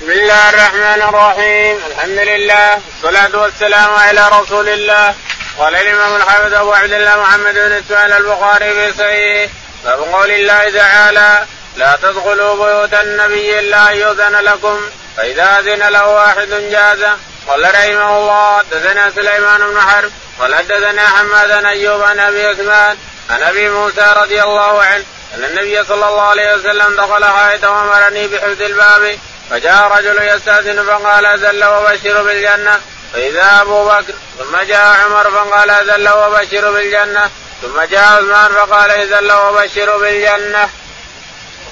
بسم 0.00 0.10
الله 0.10 0.48
الرحمن 0.48 1.02
الرحيم. 1.08 1.78
الحمد 1.86 2.18
لله 2.18 2.80
والصلاة 3.02 3.42
والسلام 3.42 3.94
على 3.94 4.28
رسول 4.28 4.68
الله. 4.68 5.14
قال 5.58 5.74
الإمام 5.74 6.16
الحافظ 6.16 6.54
أبو 6.54 6.72
عبد 6.72 6.92
الله 6.92 7.20
محمد 7.20 7.54
بن 7.54 7.72
إسماعيل 7.72 8.12
البخاري 8.12 8.72
في 8.74 8.92
صحيح 8.98 9.50
باب 9.84 9.98
قول 9.98 10.30
الله 10.30 10.70
تعالى 10.70 11.44
لا 11.76 11.98
تدخلوا 12.02 12.54
بيوت 12.54 12.94
النبي 12.94 13.58
إلا 13.58 13.90
أن 13.92 13.96
يؤذن 13.96 14.36
لكم. 14.36 14.80
فإذا 15.16 15.58
أذن 15.58 15.88
له 15.88 16.06
واحد 16.08 16.48
جاز. 16.48 17.02
قال 17.48 17.62
رحمه 17.74 18.18
الله 18.18 18.58
حدثنا 18.58 19.10
سليمان 19.10 19.60
بن 19.60 19.80
حرب. 19.80 20.10
قال 20.40 20.54
حدثنا 20.54 21.08
حماد 21.08 21.48
بن 21.48 21.66
أيوب 21.66 22.02
عن 22.02 22.18
أبي 22.20 22.46
عثمان 22.46 22.96
عن 23.30 23.42
أبي 23.42 23.68
موسى 23.68 24.06
رضي 24.16 24.42
الله 24.42 24.82
عنه 24.82 25.04
أن 25.34 25.44
النبي 25.44 25.84
صلى 25.84 26.08
الله 26.08 26.22
عليه 26.22 26.54
وسلم 26.54 26.96
دخل 26.96 27.24
حائط 27.24 27.64
وأمرني 27.64 28.26
بحفظ 28.28 28.62
الباب 28.62 29.18
فجاء 29.50 29.88
رجل 29.88 30.22
يستأذن 30.22 30.84
فقال 30.84 31.26
أذل 31.26 31.64
وبشر 31.64 32.22
بالجنة 32.22 32.80
فإذا 33.12 33.60
أبو 33.60 33.84
بكر 33.84 34.14
ثم 34.38 34.56
جاء 34.56 34.96
عمر 35.00 35.30
فقال 35.30 35.70
أذل 35.70 36.08
وبشر 36.08 36.72
بالجنة 36.72 37.30
ثم 37.62 37.80
جاء 37.80 38.04
عثمان 38.04 38.52
فقال 38.52 38.90
أذل 38.90 39.32
وبشر 39.32 39.98
بالجنة. 39.98 40.68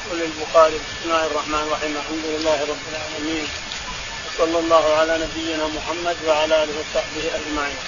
يقول 0.06 0.22
البخاري 0.22 0.74
بسم 0.74 1.04
الله 1.04 1.26
الرحمن 1.26 1.62
الرحيم 1.66 1.96
الحمد 1.96 2.24
لله 2.24 2.66
رب 2.68 2.84
العالمين 2.92 3.48
وصلى 4.26 4.58
الله 4.58 4.98
على 4.98 5.18
نبينا 5.18 5.66
محمد 5.66 6.16
وعلى 6.26 6.64
آله 6.64 6.72
وصحبه 6.80 7.30
أجمعين. 7.38 7.78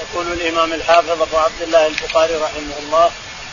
يقول 0.00 0.32
الإمام 0.32 0.72
الحافظ 0.72 1.10
أبو 1.22 1.36
عبد 1.36 1.62
الله 1.62 1.86
البخاري 1.86 2.34
رحمه 2.36 2.78
الله 2.78 3.10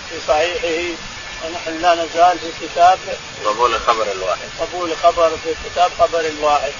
في 0.10 0.16
صحيحه 0.28 0.98
ونحن 1.46 1.82
لا 1.82 1.96
نزال 1.96 2.40
في 2.40 2.68
كتاب 2.68 3.00
قبول 3.46 3.80
خبر 3.80 4.12
الواحد. 4.12 4.48
قبول 4.60 4.98
خبر 5.04 5.30
في 5.30 5.56
كتاب 5.66 5.92
خبر 6.00 6.20
الواحد 6.20 6.72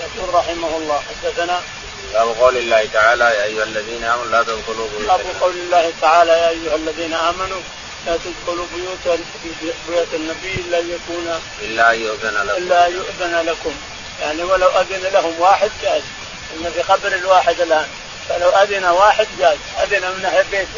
يقول 0.00 0.34
رحمه 0.34 0.76
الله 0.76 1.02
حدثنا 1.08 1.60
باب 2.12 2.28
قول 2.28 2.56
الله 2.56 2.88
تعالى 2.92 3.24
يا 3.24 3.44
أيها 3.44 3.64
الذين 3.64 4.04
آمنوا 4.04 4.26
لا 4.26 4.42
تدخلوا 4.42 4.88
بيوتا 4.98 5.16
باب 5.16 5.26
قول 5.40 5.52
الله 5.52 5.92
تعالى 6.00 6.32
يا 6.32 6.48
أيها 6.48 6.74
الذين 6.74 7.14
آمنوا 7.14 7.60
لا 8.06 8.16
تدخلوا 8.16 8.66
بيوت 8.74 9.18
بيوت 9.88 10.14
النبي 10.14 10.54
إلا 10.54 10.78
ان 10.78 10.90
يكون 10.90 11.40
إلا 11.62 11.92
ان 11.92 12.00
يؤذن 12.00 12.34
لكم. 12.34 12.56
إلا 12.56 12.86
يؤذن 12.86 13.46
لكم. 13.46 13.74
يعني 14.20 14.42
ولو 14.42 14.68
أذن 14.68 15.02
لهم 15.12 15.40
واحد 15.40 15.70
جاز. 15.82 16.02
إن 16.56 16.72
في 16.74 16.82
خبر 16.82 17.08
الواحد 17.08 17.60
الآن. 17.60 17.86
فلو 18.28 18.48
أذن 18.48 18.84
واحد 18.84 19.26
جاز. 19.38 19.56
أذن 19.82 20.00
من 20.00 20.24
البيت 20.38 20.68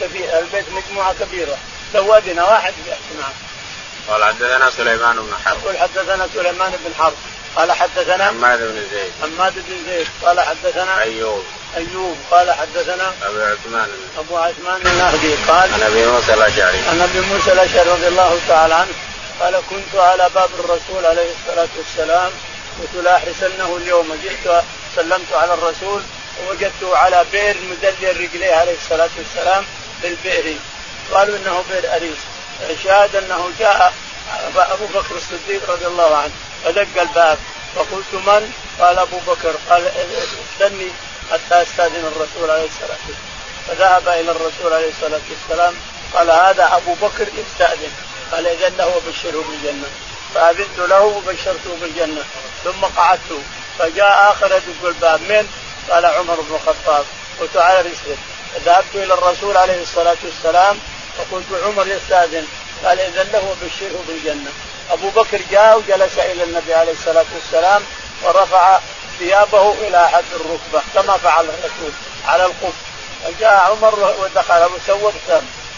كثير 0.00 0.38
البيت 0.38 0.64
مجموعة 0.70 1.14
كبيرة. 1.20 1.58
لو 1.94 2.14
اذن 2.14 2.38
واحد 2.38 2.74
جاز 2.86 2.96
نعم 3.20 3.32
قال 4.08 4.24
حدثنا 4.24 4.70
سليمان 4.70 5.16
بن 5.16 5.34
حرب. 5.44 5.58
يقول 5.62 5.78
حدثنا 5.78 6.28
سليمان 6.34 6.72
بن 6.84 6.94
حرب. 6.98 7.14
قال 7.56 7.72
حدثنا 7.72 8.26
حماد 8.26 8.58
بن 8.58 8.82
زيد. 8.92 9.12
حماد 9.22 9.54
بن 9.54 9.76
زيد. 9.86 10.06
قال 10.24 10.40
حدثنا 10.40 11.02
أيوب. 11.02 11.44
أيوب. 11.76 12.16
قال 12.30 12.52
حدثنا 12.52 13.12
أبو 13.22 13.40
عثمان 13.40 13.88
أبو 14.18 14.36
عثمان 14.36 14.80
النهدي 14.86 15.34
قال 15.34 15.74
عن 15.74 15.82
أبي 15.82 16.06
موسى 16.06 16.34
الأشعري. 16.34 16.78
عن 16.78 17.00
أبي 17.00 17.20
موسى 17.20 17.52
الأشعري 17.52 17.90
رضي 17.90 18.08
الله 18.08 18.40
تعالى 18.48 18.74
عنه. 18.74 18.92
قال 19.40 19.62
كنت 19.70 20.00
على 20.00 20.30
باب 20.34 20.50
الرسول 20.58 21.06
عليه 21.06 21.30
الصلاة 21.34 21.68
والسلام. 21.76 22.30
قلت 22.80 23.04
لا 23.04 23.16
أحرسنه 23.16 23.76
اليوم. 23.76 24.18
جئت 24.22 24.62
سلمت 24.96 25.32
على 25.32 25.54
الرسول. 25.54 26.02
ووجدته 26.40 26.96
على 26.96 27.24
بئر 27.32 27.56
مدلل 27.70 28.20
رجليه 28.20 28.54
عليه 28.54 28.76
الصلاة 28.82 29.10
والسلام 29.18 29.64
بالبئر 30.02 30.56
قالوا 31.12 31.36
إنه 31.36 31.64
بئر 31.70 31.96
اريس 31.96 32.18
شاهد 32.84 33.16
أنه 33.16 33.50
جاء 33.58 33.94
أبو 34.56 34.86
بكر 34.86 35.16
الصديق 35.16 35.70
رضي 35.70 35.86
الله 35.86 36.16
عنه 36.16 36.32
فدق 36.64 37.00
الباب 37.00 37.38
فقلت 37.76 38.14
من؟ 38.14 38.52
قال 38.80 38.98
أبو 38.98 39.18
بكر. 39.26 39.54
قال 39.70 39.90
استني 40.52 40.88
حتى 41.32 41.62
أستأذن 41.62 42.12
الرسول 42.16 42.50
عليه 42.50 42.68
الصلاة 42.68 42.98
والسلام. 43.06 43.36
فذهب 43.68 44.08
إلى 44.08 44.30
الرسول 44.30 44.72
عليه 44.72 44.88
الصلاة 44.88 45.20
والسلام 45.30 45.74
قال 46.14 46.30
هذا 46.30 46.76
أبو 46.76 46.94
بكر 46.94 47.26
يستاذن 47.38 47.92
قال 48.32 48.46
اذا 48.46 48.68
له 48.68 48.86
وبشره 48.96 49.44
بالجنة. 49.48 49.88
فأذنت 50.34 50.78
له 50.78 51.02
وبشرته 51.02 51.76
بالجنة 51.80 52.24
ثم 52.64 52.84
قعدت. 52.96 53.40
فجاء 53.78 54.32
آخر 54.32 54.46
يدق 54.46 54.88
الباب 54.88 55.20
من؟ 55.20 55.48
قال 55.90 56.06
عمر 56.06 56.34
بن 56.34 56.54
الخطاب. 56.54 57.04
قلت 57.40 57.56
على 57.56 57.80
رسلك 57.80 58.18
ذهبت 58.64 58.94
إلى 58.94 59.14
الرسول 59.14 59.56
عليه 59.56 59.82
الصلاة 59.82 60.16
والسلام 60.24 60.78
فقلت 61.18 61.62
عمر 61.64 61.86
يستاذن 61.86 62.46
قال 62.84 63.00
إذا 63.00 63.22
له 63.22 63.44
وبشره 63.50 64.04
بالجنة. 64.08 64.50
أبو 64.90 65.08
بكر 65.08 65.40
جاء 65.50 65.78
وجلس 65.78 66.18
إلى 66.18 66.44
النبي 66.44 66.74
عليه 66.74 66.92
الصلاة 66.92 67.24
والسلام 67.34 67.82
ورفع 68.22 68.78
ثيابه 69.18 69.72
إلى 69.72 70.08
حد 70.08 70.24
الركبة 70.34 70.82
كما 70.94 71.16
فعل 71.16 71.44
الرسول 71.44 71.92
على 72.26 72.44
القف 72.44 72.74
فجاء 73.24 73.70
عمر 73.70 74.14
ودخل 74.20 74.64
وسوى 74.64 75.12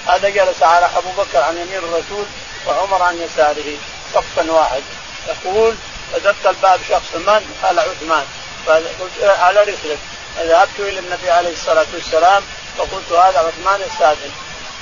هذا 0.07 0.29
جلس 0.29 0.63
على 0.63 0.91
أبو 0.97 1.23
بكر 1.23 1.39
عن 1.39 1.57
يمين 1.57 1.79
الرسول 1.79 2.25
وعمر 2.67 3.03
عن 3.03 3.21
يساره 3.21 3.77
صفا 4.15 4.53
واحد. 4.53 4.83
يقول 5.29 5.75
فدق 6.13 6.49
الباب 6.49 6.81
شخص 6.89 7.15
من؟ 7.15 7.55
قال 7.63 7.79
عثمان. 7.79 8.25
فقلت 8.67 9.23
على 9.23 9.61
رسلك. 9.63 9.99
ذهبت 10.39 10.79
إلى 10.79 10.99
النبي 10.99 11.31
عليه 11.31 11.53
الصلاة 11.53 11.87
والسلام 11.95 12.43
فقلت 12.79 13.13
هذا 13.13 13.39
عثمان 13.39 13.81
استاذن 13.83 14.31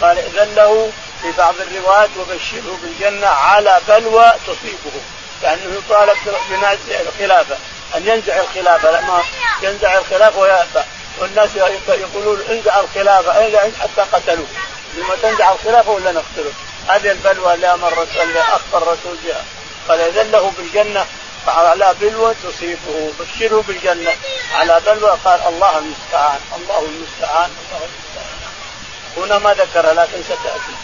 قال 0.03 0.19
إذن 0.19 0.55
له 0.55 0.91
في 1.23 1.33
بعض 1.39 1.55
الروايات 1.61 2.11
وبشره 2.19 2.79
بالجنة 2.83 3.27
على 3.27 3.81
بلوى 3.89 4.33
تصيبه 4.47 5.01
كأنه 5.43 5.75
يطالب 5.79 6.17
بنزع 6.51 7.01
الخلافة 7.01 7.57
أن 7.97 8.09
ينزع 8.09 8.41
الخلافة 8.41 8.91
لما 8.91 9.23
ينزع 9.63 9.99
الخلافة 9.99 10.39
ويأبى. 10.41 10.85
والناس 11.19 11.51
يقولون 11.89 12.43
انزع 12.51 12.81
الخلافة 12.81 13.47
انزع 13.47 13.61
حتى 13.81 14.03
قتلوه. 14.13 14.47
لما 14.95 15.17
تنزع 15.23 15.53
الخلافة 15.53 15.91
ولا 15.91 16.13
نقتله؟ 16.13 16.53
هذه 16.89 17.11
البلوى 17.11 17.55
اللي 17.55 17.75
أمر 17.75 18.07
اللي 18.23 18.41
اخبر 18.41 18.79
الرسول 18.79 19.17
بها 19.25 19.45
قال 19.89 20.01
إذن 20.01 20.31
له 20.31 20.53
بالجنة 20.59 21.07
على 21.47 21.95
بلوى 22.01 22.35
تصيبه 22.35 23.13
بشره 23.21 23.65
بالجنة 23.69 24.13
على 24.55 24.81
بلوى. 24.87 25.19
قال 25.25 25.41
الله 25.49 25.79
المستعان 25.79 26.41
الله 26.57 26.79
المستعان 26.79 27.51
الله 27.51 27.85
المستعان. 27.85 28.06
هنا 29.17 29.39
ما 29.39 29.55
ذكر 29.55 29.93
لكن 29.93 30.23
ستأتي 30.23 30.75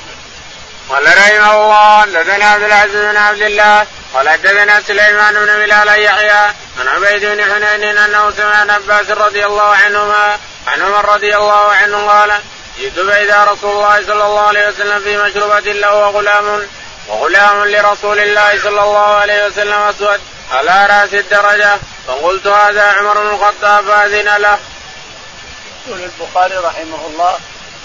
قال 0.89 1.07
رحمه 1.07 1.55
الله 1.55 2.01
حدثنا 2.01 2.45
عبد 2.45 2.63
العزيز 2.63 2.97
بن 2.97 3.17
عبد 3.17 3.43
الله 3.43 3.87
قال 4.15 4.29
حدثنا 4.29 4.81
سليمان 4.81 5.35
بن 5.35 5.47
بلال 5.47 5.89
يحيى 5.89 6.55
عن 6.81 6.89
عبيد 6.89 7.25
بن 7.25 7.43
حنين 7.45 7.99
أنه 7.99 8.31
سمع 8.31 8.57
عن 8.57 8.71
عباس 8.71 9.11
رضي 9.11 9.47
الله 9.47 9.77
عنهما 9.77 10.39
عن 10.67 10.83
عمر 10.83 11.05
رضي 11.05 11.37
الله 11.37 11.73
عنه 11.73 12.07
قال 12.07 12.33
جئت 12.79 13.01
فاذا 13.01 13.45
رسول 13.45 13.71
الله 13.71 14.07
صلى 14.07 14.25
الله 14.27 14.41
عليه 14.41 14.69
وسلم 14.69 15.01
في 15.01 15.17
مشروبة 15.17 15.73
له 15.73 15.95
وغلام 15.95 16.69
وغلام 17.09 17.65
لرسول 17.65 18.19
الله 18.19 18.63
صلى 18.63 18.83
الله 18.83 19.15
عليه 19.15 19.47
وسلم 19.47 19.73
أسود 19.73 20.21
على 20.53 20.87
رأس 20.87 21.15
الدرجة 21.15 21.79
فقلت 22.07 22.47
هذا 22.47 22.93
عمر 22.93 23.21
بن 23.21 23.29
الخطاب 23.29 23.85
فأذن 23.85 24.37
له. 24.37 24.59
يقول 25.87 26.01
البخاري 26.03 26.57
رحمه 26.57 27.07
الله 27.07 27.39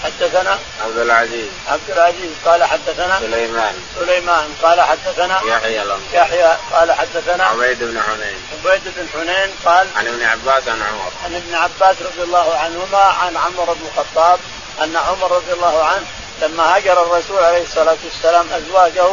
حدثنا 0.04 0.58
عبد 0.84 0.98
العزيز. 0.98 1.48
عبد 1.68 1.90
العزيز 1.90 2.30
قال 2.44 2.64
حدثنا 2.64 3.18
سليمان. 3.20 3.74
سليمان 4.00 4.54
قال 4.62 4.80
حدثنا 4.80 5.40
يحيى 5.46 5.82
يحيى 6.12 6.56
قال 6.72 6.92
حدثنا 6.92 7.44
عبيد 7.44 7.78
بن 7.78 8.00
حنين. 8.02 8.38
عبيد 8.52 8.82
بن 8.84 9.08
حنين 9.12 9.54
قال 9.64 9.86
عن 9.96 10.06
ابن 10.06 10.22
عباس 10.22 10.68
عن 10.68 10.82
عمر. 10.82 11.12
عن 11.24 11.34
ابن 11.34 11.54
عباس 11.54 11.96
رضي 12.02 12.22
الله 12.22 12.56
عنهما 12.56 12.98
عن 12.98 13.36
عمر 13.36 13.72
بن 13.72 13.86
الخطاب 13.86 14.38
أن 14.82 14.96
عمر 14.96 15.32
رضي 15.32 15.52
الله 15.52 15.84
عنه 15.84 16.06
لما 16.42 16.76
هاجر 16.76 17.02
الرسول 17.02 17.44
عليه 17.44 17.62
الصلاة 17.62 17.96
والسلام 18.04 18.46
أزواجه 18.52 19.06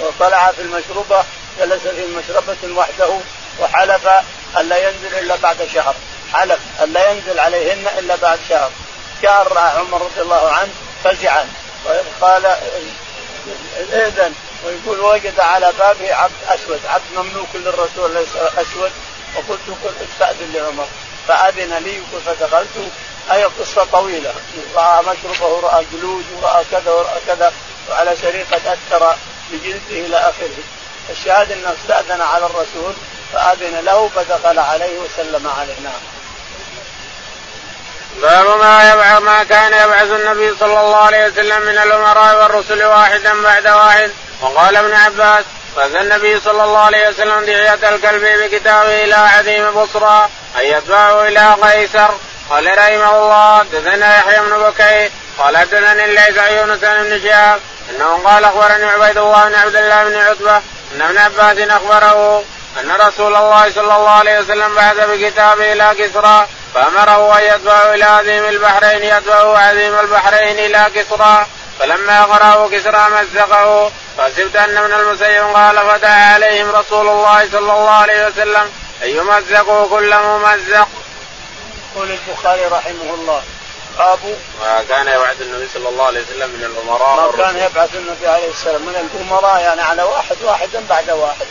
وطلع 0.00 0.52
في 0.52 0.62
المشربة 0.62 1.24
جلس 1.58 1.82
في 1.82 2.06
مشربه 2.06 2.78
وحده 2.78 3.18
وحلف 3.60 4.08
الا 4.58 4.88
ينزل 4.88 5.18
إلا 5.18 5.36
بعد 5.36 5.68
شهر. 5.74 5.94
حلف 6.32 6.58
الا 6.82 7.10
ينزل 7.10 7.38
عليهن 7.38 7.86
إلا 7.98 8.16
بعد 8.16 8.38
شهر. 8.48 8.70
جاء 9.22 9.58
عمر 9.58 10.02
رضي 10.02 10.20
الله 10.22 10.50
عنه 10.50 10.70
فزعا. 11.04 11.48
وقال 11.84 12.46
إذن 13.92 14.34
ويقول 14.64 15.00
وجد 15.00 15.40
على 15.40 15.72
بابه 15.78 16.14
عبد 16.14 16.32
أسود. 16.48 16.80
عبد 16.86 17.04
مملوك 17.16 17.48
للرسول 17.54 18.14
ليس 18.14 18.36
أسود. 18.36 18.92
وقلت 19.36 19.78
قل 19.84 19.92
استاذن 20.12 20.52
لعمر. 20.54 20.86
فأذن 21.28 21.74
لي 21.74 22.02
فدخلت. 22.26 22.90
أي 23.32 23.44
قصة 23.44 23.84
طويلة. 23.84 24.34
رأى 24.76 25.02
مشربه 25.02 25.60
رأى 25.60 25.84
جلود 25.92 26.24
وراى 26.42 26.64
كذا 26.70 26.90
ورأى 26.90 27.20
كذا. 27.26 27.52
وعلى 27.90 28.16
شريطة 28.16 28.56
اثر 28.56 29.16
بجلده 29.52 30.06
إلى 30.06 30.16
آخره. 30.16 30.62
الشاهد 31.10 31.52
أنه 31.52 31.74
استأذن 31.82 32.20
على 32.20 32.46
الرسول 32.46 32.94
فأذن 33.32 33.84
له 33.84 34.08
فدخل 34.08 34.58
عليه 34.58 34.98
وسلم 34.98 35.48
عليه 35.58 35.80
نعم 35.84 36.15
باب 38.22 38.58
ما 38.58 38.92
يبعث 38.92 39.22
ما 39.22 39.44
كان 39.44 39.72
يبعث 39.72 40.10
النبي 40.10 40.54
صلى 40.60 40.80
الله 40.80 40.96
عليه 40.96 41.26
وسلم 41.26 41.62
من 41.62 41.78
الأمراء 41.78 42.42
والرسل 42.42 42.84
واحدا 42.84 43.42
بعد 43.42 43.68
واحد. 43.68 44.10
وقال 44.42 44.76
ابن 44.76 44.94
عباس 44.94 45.44
فأتى 45.76 46.00
النبي 46.00 46.40
صلى 46.40 46.64
الله 46.64 46.78
عليه 46.78 47.08
وسلم 47.08 47.44
دعية 47.44 47.88
الكلب 47.88 48.22
بكتابه 48.22 49.04
إلى 49.04 49.14
عديم 49.14 49.70
بصرى 49.70 50.28
أن 50.60 50.66
يتبعه 50.66 51.28
إلى 51.28 51.56
قيصر. 51.62 52.08
قال 52.50 52.78
رحمه 52.78 53.16
الله 53.16 53.58
حدثنا 53.58 54.18
يحيى 54.18 54.40
بن 54.40 54.58
بكير 54.58 55.10
قال 55.38 55.56
حدثني 55.56 56.04
الليث 56.04 56.38
يونس 56.38 56.80
بن 56.80 57.20
شهاب 57.22 57.60
إنه 57.90 58.20
قال 58.24 58.44
أخبرني 58.44 58.84
عبيد 58.84 59.18
الله 59.18 59.48
بن 59.48 59.54
عبد 59.54 59.76
الله 59.76 60.04
بن 60.04 60.16
عتبة 60.16 60.56
إن 60.94 61.02
ابن 61.02 61.18
عباس 61.18 61.68
أخبره 61.70 62.44
أن 62.80 62.90
رسول 62.92 63.36
الله 63.36 63.72
صلى 63.72 63.96
الله 63.96 64.10
عليه 64.10 64.38
وسلم 64.38 64.74
بعث 64.74 64.96
بكتابه 64.96 65.72
إلى 65.72 65.94
كسرى 65.98 66.46
فأمره 66.76 67.38
أن 67.38 67.42
يتبعه 67.42 67.94
إلى 67.94 68.04
عظيم 68.04 68.44
البحرين 68.44 69.02
يتبعه 69.02 69.58
عظيم 69.58 69.98
البحرين 69.98 70.58
إلى 70.58 70.86
كسرى. 70.94 71.46
فلما 71.78 72.24
قرأه 72.24 72.68
كسرى 72.68 73.08
مزقه. 73.10 73.90
فحسبت 74.18 74.56
أن 74.56 74.76
ابن 74.76 74.92
المسيب 74.92 75.44
قال 75.54 75.76
فتح 75.76 76.32
عليهم 76.34 76.70
رسول 76.70 77.08
الله 77.08 77.48
صلى 77.50 77.58
الله 77.58 77.90
عليه 77.90 78.26
وسلم 78.26 78.72
أن 79.02 79.08
يمزقوا 79.08 79.88
كل 79.88 80.16
ممزق. 80.16 80.88
يقول 81.94 82.10
البخاري 82.10 82.66
رحمه 82.66 83.14
الله 83.14 83.42
باب 83.98 84.18
ما 84.60 84.84
كان 84.88 85.08
يبعث 85.08 85.40
النبي 85.40 85.68
صلى 85.74 85.88
الله 85.88 86.06
عليه 86.06 86.20
وسلم 86.20 86.48
من 86.48 86.64
الأمراء 86.64 87.36
ما 87.36 87.44
كان 87.44 87.56
يبعث 87.56 87.94
النبي 87.94 88.28
عليه 88.28 88.50
السلام 88.50 88.82
من 88.82 89.10
الأمراء 89.14 89.60
يعني 89.60 89.82
على 89.82 90.02
واحد 90.02 90.36
واحدا 90.42 90.82
بعد 90.88 91.10
واحد 91.10 91.46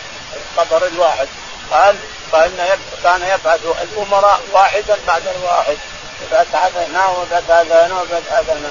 الخبر 0.57 0.87
الواحد. 0.87 1.27
قال 1.71 1.95
فان 2.31 2.69
كان 3.03 3.21
يبعث 3.21 3.59
الأمراء 3.81 4.41
واحدا 4.53 4.97
بعد 5.07 5.23
الواحد. 5.27 5.77
يبعث 6.27 6.55
هذا 6.55 6.87
هنا 6.87 7.07
ويبعث 7.07 7.49
هذا 7.49 7.87
هنا 7.87 8.01
ويبعث 8.01 8.31
هذا 8.31 8.53
هنا. 8.53 8.69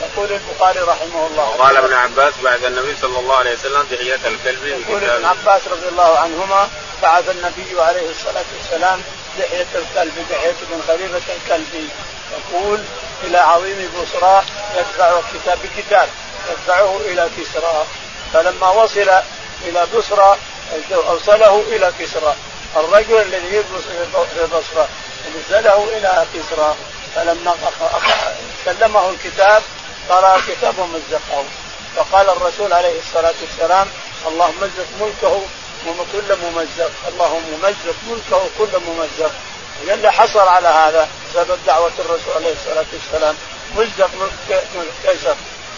يقول 0.00 0.32
البخاري 0.32 0.80
رحمه 0.80 1.26
الله. 1.26 1.48
وقال 1.48 1.76
ابن 1.76 1.92
عباس 1.92 2.34
بعث 2.42 2.64
النبي 2.64 2.96
صلى 3.02 3.18
الله 3.18 3.36
عليه 3.36 3.52
وسلم 3.54 3.82
دحية 3.90 4.20
الكلب 4.26 4.66
يقول 4.66 5.04
ابن 5.04 5.24
عباس 5.24 5.68
رضي 5.68 5.88
الله 5.88 6.18
عنهما 6.18 6.68
بعث 7.02 7.28
النبي 7.28 7.80
عليه 7.80 8.10
الصلاة 8.10 8.44
والسلام 8.58 9.02
دحية 9.38 9.66
الكلب 9.74 10.26
دحية 10.30 10.54
بن 10.70 10.82
خليفة 10.88 11.34
الكلبي 11.34 11.88
يقول 12.32 12.84
إلى 13.24 13.38
عظيم 13.38 13.92
بصرى 14.02 14.42
يدفع 14.76 15.18
الكتاب 15.18 15.58
بكتاب 15.62 16.08
يدفعه 16.50 16.96
إلى 16.96 17.30
كسرى. 17.38 17.86
فلما 18.32 18.70
وصل 18.70 19.10
إلى 19.64 19.86
بصرى 19.96 20.36
اوصله 20.92 21.64
إلى 21.68 21.92
كسرى. 21.98 22.34
الرجل 22.76 23.22
الذي 23.22 23.64
في 23.64 24.46
بصرى 24.46 24.88
ارسله 25.36 25.88
إلى 25.96 26.26
كسرى. 26.34 26.74
فلما 27.14 27.54
سلمه 28.64 29.10
الكتاب 29.10 29.62
قرأ 30.08 30.36
الكتاب 30.36 30.78
ومزقه. 30.78 31.44
فقال 31.96 32.28
الرسول 32.28 32.72
عليه 32.72 32.98
الصلاة 32.98 33.34
والسلام 33.40 33.86
اللهم 34.26 34.54
مزق 34.60 34.86
ملكه 35.00 35.42
وكل 35.86 36.36
ممزق. 36.42 36.90
اللهم 37.08 37.60
مزق 37.62 37.96
ملكه 38.08 38.48
كل 38.58 38.80
ممزق. 38.86 39.32
اللي 39.82 40.12
حصل 40.12 40.48
على 40.48 40.68
هذا 40.68 41.08
سبب 41.34 41.58
دعوة 41.66 41.92
الرسول 41.98 42.34
عليه 42.34 42.52
الصلاة 42.52 42.86
والسلام. 42.92 43.36
مزق 43.76 44.10
ملك 44.20 44.64
قيصر 45.06 45.34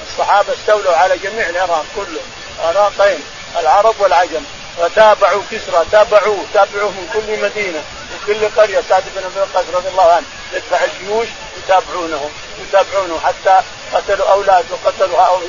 الصحابة 0.09 0.53
استولوا 0.53 0.97
على 0.97 1.19
جميع 1.19 1.49
العراق 1.49 1.85
كله. 1.97 2.21
عراقين 2.65 3.21
العرب 3.59 3.95
والعجم. 3.99 4.45
وتابعوا 4.79 5.43
كسرى 5.51 5.85
تابعوه 5.93 6.45
تابعوه 6.55 6.91
من 6.91 7.09
كل 7.13 7.43
مدينة 7.43 7.79
من 8.11 8.19
كل 8.27 8.61
قرية. 8.61 8.83
سعد 8.89 9.03
بن 9.17 9.25
أبي 9.25 9.41
وقاص 9.41 9.65
رضي 9.75 9.89
الله 9.89 10.13
عنه 10.13 10.27
يدفع 10.53 10.85
الجيوش 10.85 11.29
يتابعونه 11.59 12.31
يتابعونه 12.59 13.21
حتى 13.21 13.61
قتلوا 13.95 14.33
أولاده 14.33 14.67
وقتلوا 14.71 15.41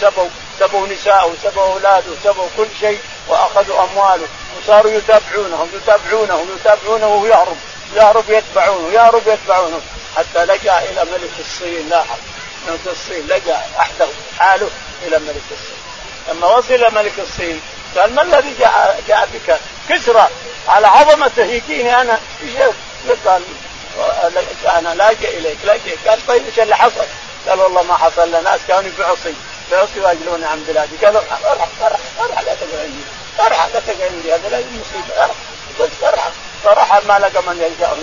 سبوا 0.00 0.28
سبوا 0.60 0.86
نساءه 0.86 1.26
وسبوا 1.26 1.62
أولاده 1.62 2.06
وسبوا 2.10 2.46
كل 2.56 2.66
شيء 2.80 3.00
وأخذوا 3.28 3.82
أمواله. 3.84 4.26
وصاروا 4.58 4.92
يتابعونهم 4.92 5.68
يتابعونه 5.74 6.46
يتابعونه 6.60 7.06
وهو 7.06 7.26
يهرب 7.94 8.30
يتبعونه 8.30 8.92
يهرب 8.92 9.22
يتبعونه. 9.26 9.80
حتى 10.16 10.44
لجأ 10.44 10.78
إلى 10.78 11.04
ملك 11.04 11.32
الصين 11.38 11.88
لاحق. 11.88 12.18
ملك 12.68 12.80
الصين 12.86 13.26
لجأ 13.26 13.60
احدث 13.78 14.08
حاله 14.38 14.70
إلى 15.06 15.18
ملك 15.18 15.44
الصين. 15.50 15.82
لما 16.28 16.46
وصل 16.46 16.94
ملك 16.94 17.12
الصين 17.18 17.60
قال 17.96 18.14
ما 18.14 18.22
الذي 18.22 18.54
جاء 18.58 19.02
جاء 19.08 19.28
بك؟ 19.34 19.58
كسرى. 19.88 20.28
على 20.68 20.86
عظمته 20.86 21.44
يجيني 21.44 22.00
أنا. 22.00 22.18
قال 23.26 23.42
أنا 24.66 24.94
لاجئ 24.94 25.38
إليك 25.38 25.58
لاجئ. 25.64 25.96
قال 26.08 26.26
طيب 26.26 26.46
إيش 26.46 26.58
اللي 26.58 26.76
حصل؟ 26.76 27.04
قال 27.48 27.60
والله 27.60 27.82
ما 27.82 27.96
حصل 27.96 28.28
لنا 28.28 28.40
ناس 28.40 28.60
كانوا 28.68 28.90
في 28.96 29.04
عصي 29.04 29.34
في 29.68 29.76
عصي 29.76 30.00
واجلون 30.00 30.44
عن 30.44 30.64
بلادي. 30.68 30.96
قال 30.96 31.16
ارحب 31.16 31.44
ارحب 31.82 32.00
ارحب 32.20 32.44
لا 32.46 32.54
تقعد 32.54 32.80
عندي 32.80 33.02
ارحب 33.40 33.74
لا 33.74 33.80
تقعد 33.80 34.12
عندي 34.12 34.34
هذا 34.34 34.48
لا 34.48 34.58
مصيبه 34.58 35.24
ارحب 35.24 35.34
قلت 35.78 36.02
ارحب 36.02 36.32
فرحل 36.64 37.06
ما 37.06 37.18
لقى 37.18 37.42
من 37.42 37.62
يلجا 37.62 37.96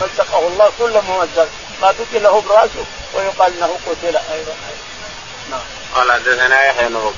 مزقه 0.00 0.38
الله 0.38 0.72
كل 0.78 1.00
ممزق 1.08 1.48
ما 1.82 1.94
بقي 1.98 2.20
له 2.20 2.40
براسه 2.40 2.84
ويقال 3.14 3.56
إنه 3.56 3.78
قتل 3.86 4.16
أيضا. 4.16 4.54
نعم. 5.50 5.60
قال 5.94 6.12
حدثنا 6.12 6.64
يحيى 6.64 6.88
بن 6.88 7.12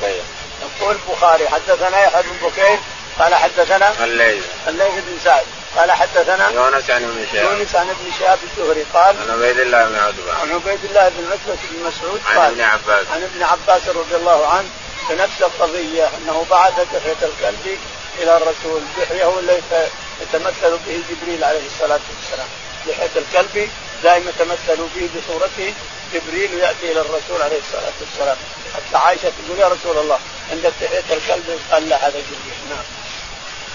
يقول 0.62 0.96
البخاري 1.08 1.48
حدثنا 1.48 2.04
يحيى 2.04 2.22
بن 2.22 2.48
بكير 2.48 2.78
قال 3.18 3.34
حدثنا 3.34 4.04
الليث. 4.04 4.44
الليث 4.68 4.94
بن 4.94 5.18
سعد 5.24 5.44
قال 5.76 5.92
حدثنا 5.92 6.50
يونس 6.50 6.90
عن 6.90 7.04
ابن 7.04 7.26
شهاب. 7.32 7.44
يونس 7.44 7.74
عن 7.74 7.88
ابن 7.90 8.12
شهاب 8.18 8.38
الزهري 8.42 8.86
قال 8.94 9.16
عن 9.22 9.30
عبيد 9.30 9.60
الله 9.60 9.84
بن 9.84 9.96
عتبة. 9.96 10.32
عن 10.42 10.52
عبيد 10.52 10.84
الله 10.84 11.08
بن 11.08 11.26
عتبة 11.32 11.58
بن 11.70 11.86
مسعود 11.86 12.20
قال 12.26 12.38
عن 12.38 12.50
ابن 12.50 12.60
عباس. 12.60 13.06
عن 13.14 13.22
ابن 13.22 13.42
عباس 13.42 13.88
رضي 13.88 14.16
الله 14.16 14.46
عنه 14.46 14.68
بنفس 15.10 15.42
القضية 15.42 16.08
أنه 16.18 16.46
بعث 16.50 16.74
دحية 16.94 17.22
الكلب 17.22 17.78
إلى 18.18 18.36
الرسول. 18.36 18.82
دحية 19.00 19.24
هو 19.24 19.38
اللي 19.38 19.60
يتمثل 20.22 20.78
به 20.86 21.02
جبريل 21.10 21.44
عليه 21.44 21.66
الصلاة 21.66 22.00
والسلام. 22.10 22.48
دحية 22.86 23.10
الكلب 23.16 23.70
دائما 24.02 24.30
يتمثل 24.30 24.82
به 24.96 25.08
بصورته 25.16 25.74
جبريل 26.14 26.54
يأتي 26.54 26.92
إلى 26.92 27.00
الرسول 27.00 27.42
عليه 27.42 27.58
الصلاة 27.58 27.92
والسلام. 28.00 28.36
حتى 28.74 28.96
عائشة 28.96 29.32
تقول 29.46 29.58
يا 29.58 29.68
رسول 29.68 29.98
الله 29.98 30.18
عندك 30.50 30.72
دحية 30.80 31.16
الكلب 31.16 31.60
قال 31.72 31.88
لا 31.88 31.96
هذا 31.96 32.08
جبريل. 32.08 32.54
نعم. 32.70 32.84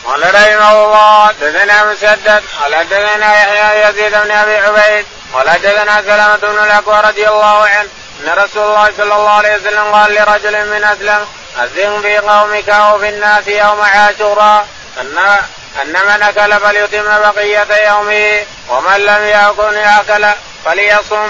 قال 0.05 0.35
رحمه 0.35 0.85
الله 0.85 1.27
حدثنا 1.27 1.91
مسدد 1.91 2.43
قال 2.61 2.75
حدثنا 2.75 3.35
يحيى 3.41 3.89
يزيد 3.89 4.11
بن 4.11 4.31
أبي 4.31 4.55
عبيد 4.55 5.05
قال 5.33 5.49
حدثنا 5.49 6.01
سلامة 6.01 6.37
بن 6.37 6.63
الاكوى 6.63 7.01
رضي 7.01 7.27
الله 7.27 7.67
عنه 7.67 7.89
أن 8.19 8.29
رسول 8.29 8.63
الله 8.63 8.91
صلى 8.97 9.15
الله 9.15 9.29
عليه 9.29 9.55
وسلم 9.55 9.93
قال 9.93 10.13
لرجل 10.13 10.65
من 10.65 10.83
أسلم 10.83 11.27
أذن 11.57 12.01
في 12.01 12.17
قومك 12.17 12.69
أو 12.69 12.99
في 12.99 13.09
الناس 13.09 13.47
يوم 13.47 13.81
عاشوراء 13.81 14.67
ان 15.01 15.17
أن 15.81 15.93
من 15.93 16.23
أكل 16.23 16.59
فليتم 16.59 17.03
بقية 17.03 17.89
يومه 17.89 18.45
ومن 18.69 18.97
لم 18.97 19.25
يكن 19.25 19.73
ياكل 19.73 20.27
فليصم. 20.65 21.29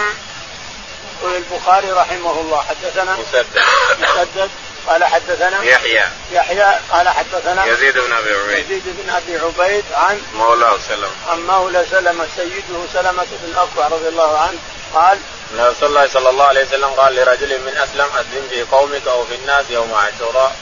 يقول 1.21 1.35
البخاري 1.35 1.91
رحمه 1.91 2.31
الله 2.31 2.63
حدثنا 2.69 3.17
مسدد. 3.17 3.63
مسدد 3.99 4.49
قال 4.87 5.03
حدثنا 5.03 5.63
يحيى. 5.63 6.03
يحيى 6.31 6.79
قال 6.91 7.09
حدثنا 7.09 7.65
يزيد 7.65 7.97
بن 7.97 8.13
أبي 8.13 8.33
عبيد. 8.33 8.65
يزيد 8.71 8.83
بن 8.85 9.09
أبي 9.09 9.37
عبيد 9.37 9.85
عن 9.93 10.21
مولاه 10.35 10.77
سلمة. 10.87 11.11
عن 11.29 11.47
مولى 11.47 11.85
سلمة 11.91 12.27
سيده 12.35 12.79
سلمة 12.93 13.25
بن 13.43 13.57
اكوع 13.57 13.87
رضي 13.87 14.07
الله 14.07 14.37
عنه 14.37 14.57
قال 14.93 15.17
رسول 15.59 15.89
الله 15.89 16.07
صلى 16.07 16.29
الله 16.29 16.45
عليه 16.45 16.65
وسلم 16.65 16.89
قال 16.89 17.15
لرجل 17.15 17.61
من 17.61 17.77
أسلم 17.77 18.07
اذن 18.19 18.47
في 18.49 18.63
قومك 18.63 19.07
أو 19.07 19.25
في 19.25 19.35
الناس 19.35 19.65
يوم 19.69 19.93
عاشوراء 19.93 20.55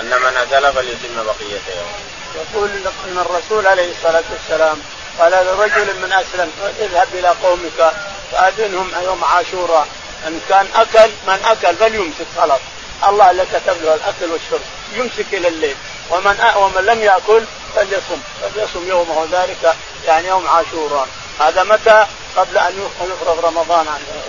أن 0.00 0.10
من 0.10 0.36
اكل 0.36 0.72
فليتم 0.72 1.24
بقية 1.24 1.76
يوم. 1.76 1.92
يقول 2.36 2.70
ان 3.08 3.18
الرسول 3.18 3.66
عليه 3.66 3.92
الصلاة 3.92 4.24
والسلام 4.32 4.82
قال 5.18 5.32
لرجل 5.32 5.86
من 5.86 6.12
أسلم 6.12 6.52
اذهب 6.80 7.08
إلى 7.14 7.28
قومك 7.28 7.92
فأذنهم 8.32 8.92
يوم 9.04 9.24
عاشوراء 9.24 9.88
إن 10.26 10.40
كان 10.48 10.68
أكل 10.74 11.10
من 11.26 11.44
أكل 11.44 11.76
فليمسك 11.76 12.26
خلاص. 12.36 12.60
الله 13.08 13.30
اللي 13.30 13.46
كتب 13.46 13.82
له 13.82 13.94
الأكل 13.94 14.32
والشرب 14.32 14.60
يمسك 14.92 15.26
إلى 15.32 15.48
الليل. 15.48 15.76
ومن 16.10 16.44
ومن 16.56 16.82
لم 16.84 17.02
يأكل 17.02 17.44
فليصم. 17.76 18.20
فليصم 18.42 18.88
يومه 18.88 19.26
ذلك 19.32 19.74
يعني 20.06 20.28
يوم 20.28 20.46
عاشوراء. 20.46 21.08
هذا 21.40 21.62
متى؟ 21.62 22.06
قبل 22.36 22.58
أن 22.58 22.88
يفرض 23.00 23.44
رمضان 23.44 23.88
عنه 23.88 24.22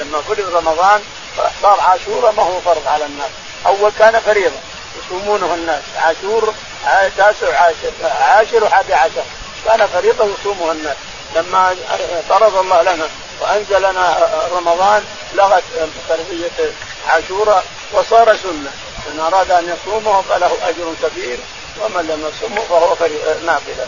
لما 0.00 0.20
فرض 0.20 0.56
رمضان 0.56 1.02
صار 1.62 1.80
عاشوراء 1.80 2.32
ما 2.32 2.42
هو 2.42 2.60
فرض 2.60 2.82
على 2.86 3.04
الناس. 3.04 3.30
أول 3.66 3.92
كان 3.98 4.20
فريضة 4.20 4.56
يصومونه 4.98 5.54
الناس. 5.54 5.82
عاشور 5.96 6.54
تاسع 7.16 7.60
عاشر 7.60 7.92
عاشر 8.20 8.64
وحادي 8.64 8.94
عشر. 8.94 9.22
كان 9.64 9.86
فريضة 9.86 10.24
يصومها 10.24 10.72
الناس. 10.72 10.96
لما 11.36 11.76
فرض 12.28 12.56
الله 12.56 12.82
لنا 12.82 13.08
وأنزل 13.40 13.78
لنا 13.78 14.28
رمضان 14.52 15.04
لغت 15.34 15.62
فرضيه 16.08 16.72
عاشوراء. 17.08 17.64
وصار 17.92 18.36
سنة. 18.36 18.70
من 19.06 19.20
أراد 19.20 19.50
أن 19.50 19.76
يصومه 19.76 20.22
فله 20.22 20.52
أجر 20.68 20.94
كبير 21.02 21.38
ومن 21.80 22.02
لم 22.06 22.30
يصومه 22.30 22.62
فهو 22.68 22.96
نافلة. 23.46 23.86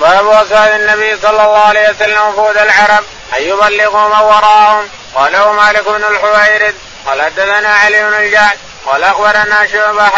باب 0.00 0.26
وصايا 0.26 0.76
النبي 0.76 1.16
صلى 1.22 1.30
الله 1.30 1.58
عليه 1.58 1.90
وسلم 1.90 2.20
وفود 2.28 2.56
العرب 2.56 3.04
أن 3.36 3.42
يبلغوا 3.42 4.08
من 4.08 4.20
وراءهم 4.20 4.88
قاله 5.14 5.52
مالك 5.52 5.88
بن 5.88 6.04
الحويرث 6.04 6.74
قال 7.06 7.22
حدثنا 7.22 7.68
علي 7.68 8.04
بن 8.04 8.14
الجعد 8.14 8.58
قال 8.86 9.04
أخبرنا 9.04 9.66
شعبة 9.72 10.10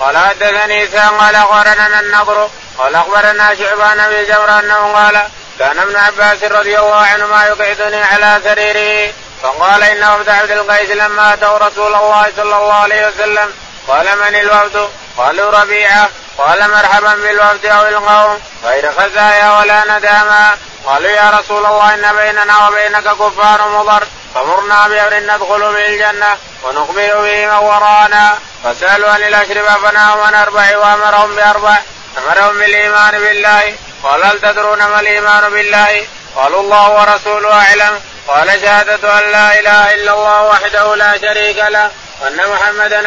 قال 0.00 0.16
حدثني 0.16 0.84
إسحاق 0.84 1.20
قال 1.20 1.34
أخبرنا 1.34 2.00
النضر 2.00 2.50
قال 2.78 2.94
أخبرنا 2.94 3.54
شعبان 3.54 4.00
أبي 4.00 4.24
جمرة 4.24 4.60
أنه 4.60 4.92
قال 4.92 5.28
كان 5.58 5.78
ابن 5.78 5.96
عباس 5.96 6.42
رضي 6.42 6.78
الله 6.78 6.96
عنهما 6.96 7.46
يقعدني 7.46 8.02
على 8.02 8.40
سريره. 8.44 9.12
فقال 9.42 9.82
إن 9.82 10.04
وفد 10.04 10.28
عبد 10.28 10.50
القيس 10.50 10.90
لما 10.90 11.34
أتوا 11.34 11.58
رسول 11.58 11.94
الله 11.94 12.32
صلى 12.36 12.56
الله 12.56 12.74
عليه 12.74 13.08
وسلم 13.08 13.52
قال 13.88 14.18
من 14.18 14.36
الوفد؟ 14.36 14.88
قالوا 15.18 15.60
ربيعة. 15.60 16.08
قال 16.38 16.70
مرحبا 16.70 17.14
بالوفد 17.14 17.66
أو 17.66 17.88
القوم. 17.88 18.40
غير 18.64 18.92
خزايا 18.92 19.58
ولا 19.58 19.98
نداما. 19.98 20.56
قالوا 20.86 21.10
يا 21.10 21.30
رسول 21.30 21.66
الله 21.66 21.94
إن 21.94 22.16
بيننا 22.16 22.68
وبينك 22.68 23.04
كفار 23.04 23.68
مضر. 23.68 24.06
فمرنا 24.34 24.88
بأمر 24.88 25.14
ندخل 25.14 25.72
به 25.72 25.86
الجنة 25.86 26.36
ونخبر 26.62 27.14
به 27.14 27.46
من 27.46 27.58
وراءنا. 27.62 28.38
فسألوا 28.64 29.10
عن 29.10 29.22
الأشربة 29.22 29.74
فنهوا 29.74 30.24
عن 30.24 30.34
أربع 30.34 30.76
وأمرهم 30.76 31.36
بأربع. 31.36 31.76
أمرهم 32.18 32.58
بالإيمان 32.58 33.18
بالله. 33.18 33.74
قال 34.02 34.24
هل 34.24 34.40
تدرون 34.40 34.86
ما 34.86 35.00
الإيمان 35.00 35.50
بالله؟ 35.50 36.06
قالوا 36.36 36.60
الله 36.60 36.90
ورسوله 36.90 37.52
أعلم. 37.52 38.00
قال 38.28 38.60
شهادة 38.60 39.18
أن 39.18 39.32
لا 39.32 39.60
إله 39.60 39.94
إلا 39.94 40.12
الله 40.14 40.42
وحده 40.42 40.94
لا 40.96 41.18
شريك 41.18 41.56
له 41.56 41.90
وأن 42.22 42.36
محمدا 42.48 43.00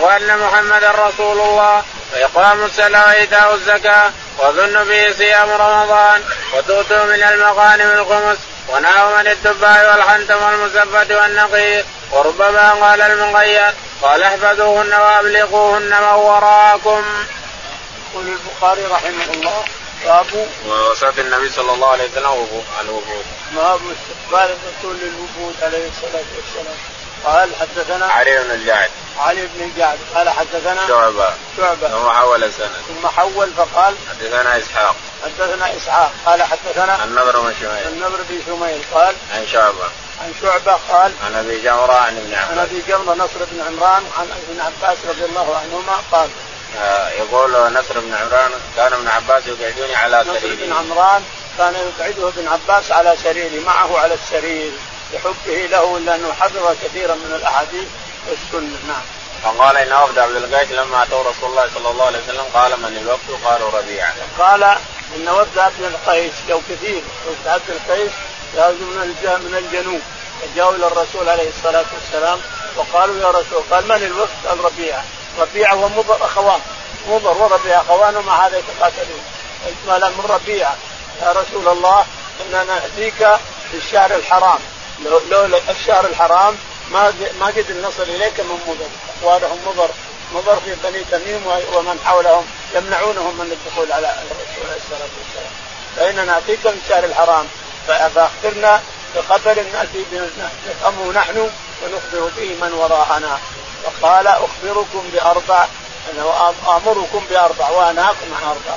وأن 0.00 0.38
محمدا 0.38 0.90
رسول 0.90 1.40
الله. 1.40 1.82
وإقام 2.12 2.64
الصلاة 2.64 3.06
وإيتاء 3.06 3.54
الزكاة 3.54 4.10
وظن 4.38 4.84
به 4.84 5.14
صيام 5.18 5.50
رمضان. 5.50 6.22
وتؤتوا 6.54 7.04
من 7.04 7.22
المغانم 7.22 7.90
الخمس 7.90 8.38
ونهوا 8.68 9.22
من 9.22 9.26
الدباء 9.26 9.90
والحنتم 9.90 10.42
والمسبة 10.42 11.16
والنقير. 11.16 11.84
وربما 12.12 12.70
قال 12.72 13.00
المغير 13.00 13.74
قال 14.02 14.22
احفظوهن 14.22 14.94
وأبلغوهن 14.94 15.90
من 15.90 16.14
وراءكم. 16.14 17.04
يقول 18.12 18.26
البخاري 18.26 18.84
رحمه 18.86 19.34
الله 19.34 19.64
باب 20.04 20.48
وصف 20.66 21.18
النبي 21.18 21.50
صلى 21.50 21.72
الله 21.72 21.88
عليه 21.88 22.04
وسلم 22.04 22.62
الوفود. 22.80 23.24
باب 23.56 23.80
استقبال 23.80 24.56
الرسول 24.56 24.96
للوفود 24.96 25.54
عليه 25.62 25.88
الصلاة 25.88 26.24
والسلام. 26.36 26.76
قال 27.24 27.50
حدثنا 27.60 28.06
علي 28.06 28.44
بن 28.44 28.50
الجعد. 28.50 28.90
علي 29.18 29.46
بن 29.46 29.62
الجعد. 29.64 29.98
قال 30.14 30.28
حدثنا 30.28 30.86
شعبة. 30.88 31.34
شعبة. 31.56 31.88
ثم 31.88 32.08
حول 32.08 32.44
السند. 32.44 32.72
ثم 32.88 33.08
حول 33.08 33.50
فقال 33.56 33.94
حدثنا 34.10 34.58
إسحاق. 34.58 34.96
حدثنا 35.24 35.76
إسحاق. 35.76 36.12
قال 36.26 36.42
حدثنا 36.42 37.04
النضر 37.04 37.40
بن 37.40 37.54
شميل. 37.60 37.86
النضر 37.86 38.18
بن 38.28 38.40
شميل. 38.46 38.82
قال 38.94 39.14
عن 39.34 39.46
شعبة. 39.52 39.88
عن 40.20 40.34
شعبة 40.42 40.78
قال 40.88 41.12
عن 41.24 41.34
أبي 41.34 41.60
جمرة 41.60 41.92
عن 41.92 42.16
ابن 42.16 42.34
عباس 42.34 42.50
عن 42.50 42.58
أبي 42.58 42.82
جمرة 42.88 43.14
نصر 43.14 43.44
بن 43.52 43.60
عمران 43.66 44.02
عن 44.18 44.28
ابن 44.48 44.60
عباس 44.60 44.98
رضي 45.08 45.24
الله 45.24 45.56
عنهما 45.56 45.96
قال 46.12 46.28
يقول 47.18 47.72
نصر 47.72 48.00
بن 48.00 48.14
عمران 48.14 48.50
كان 48.76 48.92
ابن 48.92 49.08
عباس 49.08 49.42
يقعدني 49.46 49.94
على 49.94 50.24
سريره 50.24 50.54
نصر 50.54 50.66
بن 50.66 50.72
عمران 50.72 51.22
كان 51.58 51.74
يقعده 51.74 52.28
ابن 52.28 52.48
عباس 52.48 52.92
على 52.92 53.16
سريره 53.22 53.64
معه 53.64 53.98
على 53.98 54.14
السرير 54.14 54.72
لحبه 55.14 55.66
له 55.66 55.98
لأنه 55.98 56.32
حفظ 56.32 56.76
كثيرا 56.84 57.14
من 57.14 57.32
الأحاديث 57.36 57.88
والسنة 58.28 58.78
نعم. 58.88 59.02
فقال 59.44 59.76
إن 59.76 59.92
وفد 59.92 60.18
عبد 60.18 60.36
القيس 60.36 60.70
لما 60.70 61.02
أتوا 61.02 61.20
رسول 61.20 61.50
الله 61.50 61.70
صلى 61.74 61.90
الله 61.90 62.04
عليه 62.04 62.18
وسلم 62.18 62.44
قال 62.54 62.80
من 62.80 62.96
الوفد؟ 62.96 63.44
قالوا 63.44 63.70
ربيعة. 63.70 64.14
قال 64.38 64.62
إن 65.16 65.28
وفد 65.28 65.58
عبد 65.58 65.82
القيس 65.82 66.32
لو 66.48 66.60
كثير 66.70 67.02
وفد 67.28 67.48
عبد 67.48 67.70
القيس 67.70 68.12
جاءوا 68.54 68.72
من 68.72 69.14
من 69.24 69.56
الجنوب 69.58 70.00
فجاءوا 70.42 70.76
إلى 70.76 70.86
الرسول 70.86 71.28
عليه 71.28 71.48
الصلاة 71.48 71.84
والسلام 71.94 72.40
وقالوا 72.76 73.20
يا 73.20 73.30
رسول 73.30 73.62
قال 73.70 73.88
من 73.88 74.06
الوفد؟ 74.06 74.46
قال 74.46 74.64
ربيعة 74.64 75.04
ربيعه 75.38 75.74
ومضر 75.74 76.24
أخوان. 76.24 76.60
مضر 77.08 77.36
وربيعه 77.42 77.80
أخوان 77.80 78.16
ومع 78.16 78.46
هذا 78.46 78.58
يتقاتلون. 78.58 79.24
اجمالا 79.66 80.08
من 80.08 80.24
ربيعه 80.28 80.76
يا 81.22 81.32
رسول 81.32 81.68
الله 81.68 82.04
إننا 82.40 82.64
ناتيك 82.64 83.18
في 83.70 83.76
الشهر 83.76 84.14
الحرام. 84.14 84.58
لو 85.04 85.20
لو 85.30 85.58
الشهر 85.70 86.06
الحرام 86.06 86.56
ما 86.90 87.12
ما 87.40 87.46
قد 87.46 87.84
نصل 87.84 88.02
إليك 88.02 88.40
من 88.40 88.58
مضر. 88.66 88.88
اخوانهم 89.18 89.58
مضر. 89.66 89.88
مضر 90.34 90.56
في 90.64 90.74
بني 90.84 91.04
تميم 91.10 91.46
ومن 91.46 92.00
حولهم. 92.04 92.46
يمنعونهم 92.74 93.34
من 93.38 93.52
الدخول 93.52 93.92
على 93.92 94.06
الرسول 94.06 94.66
عليه 94.66 94.76
الصلاة 94.76 95.08
والسلام. 95.18 95.52
فإننا 95.96 96.24
ناتيك 96.24 96.66
من 96.66 96.80
الشهر 96.84 97.04
الحرام. 97.04 97.46
فاخبرنا 97.88 98.82
بخبر 99.16 99.64
نأتي 99.72 100.04
نفهمه 100.68 101.12
نحن 101.12 101.50
ونخبر 101.82 102.30
به 102.36 102.56
من 102.60 102.72
وراءنا. 102.72 103.38
فقال 103.86 104.26
أخبركم 104.26 105.10
بأربع 105.12 105.66
أنا 106.12 106.52
أمركم 106.76 107.24
بأربع 107.30 107.68
وانهاكم 107.68 108.34
عن 108.34 108.56
أربع. 108.56 108.76